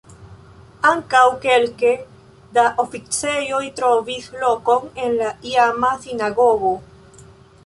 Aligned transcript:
Ankaŭ 0.91 1.25
kelke 1.43 1.91
da 2.59 2.63
oficejoj 2.85 3.61
trovis 3.81 4.31
lokon 4.45 4.91
en 5.05 5.15
la 5.21 5.31
iama 5.53 5.93
sinagogo. 6.09 6.75